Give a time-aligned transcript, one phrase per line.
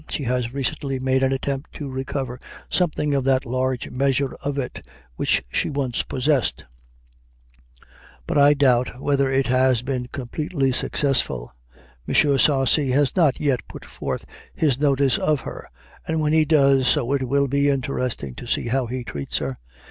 [0.09, 2.39] She has recently made an attempt to recover
[2.71, 4.83] something of that large measure of it
[5.15, 6.65] which she once possessed;
[8.25, 11.53] but I doubt whether it has been completely successful.
[12.07, 12.15] M.
[12.15, 14.25] Sarcey has not yet put forth
[14.55, 15.67] his notice of her;
[16.07, 19.59] and when he does so it will be interesting to see how he treats her.